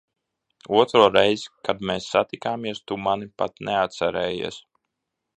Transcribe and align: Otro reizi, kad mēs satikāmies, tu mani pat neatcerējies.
Otro 0.83 1.01
reizi, 1.15 1.51
kad 1.67 1.83
mēs 1.89 2.07
satikāmies, 2.13 2.81
tu 2.91 2.97
mani 3.09 3.27
pat 3.43 3.61
neatcerējies. 3.69 4.59